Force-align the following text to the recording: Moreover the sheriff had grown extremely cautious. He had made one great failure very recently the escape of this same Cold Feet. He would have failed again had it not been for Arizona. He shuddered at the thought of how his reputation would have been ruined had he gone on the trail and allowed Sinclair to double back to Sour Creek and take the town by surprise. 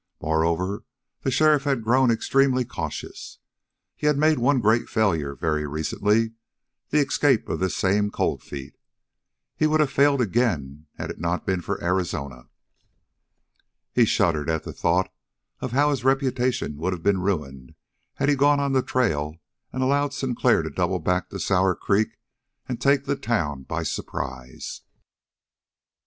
Moreover 0.19 0.83
the 1.21 1.29
sheriff 1.29 1.63
had 1.65 1.83
grown 1.83 2.09
extremely 2.09 2.65
cautious. 2.65 3.37
He 3.95 4.07
had 4.07 4.17
made 4.17 4.39
one 4.39 4.59
great 4.59 4.89
failure 4.89 5.35
very 5.35 5.67
recently 5.67 6.31
the 6.89 6.97
escape 6.97 7.47
of 7.47 7.59
this 7.59 7.75
same 7.77 8.09
Cold 8.09 8.41
Feet. 8.41 8.75
He 9.55 9.67
would 9.67 9.79
have 9.79 9.91
failed 9.91 10.19
again 10.19 10.87
had 10.97 11.11
it 11.11 11.19
not 11.19 11.45
been 11.45 11.61
for 11.61 11.79
Arizona. 11.83 12.49
He 13.91 14.05
shuddered 14.05 14.49
at 14.49 14.63
the 14.63 14.73
thought 14.73 15.13
of 15.59 15.71
how 15.71 15.91
his 15.91 16.03
reputation 16.03 16.77
would 16.77 16.93
have 16.93 17.03
been 17.03 17.21
ruined 17.21 17.75
had 18.15 18.27
he 18.27 18.33
gone 18.35 18.59
on 18.59 18.71
the 18.73 18.81
trail 18.81 19.35
and 19.71 19.83
allowed 19.83 20.15
Sinclair 20.15 20.63
to 20.63 20.71
double 20.71 20.97
back 20.97 21.29
to 21.29 21.39
Sour 21.39 21.75
Creek 21.75 22.17
and 22.67 22.81
take 22.81 23.05
the 23.05 23.15
town 23.15 23.65
by 23.69 23.83
surprise. 23.83 24.81